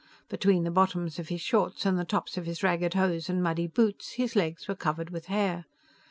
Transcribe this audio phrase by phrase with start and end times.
[0.29, 3.67] Between the bottoms of his shorts and the tops of his ragged hose and muddy
[3.67, 5.65] boots, his legs were covered with hair.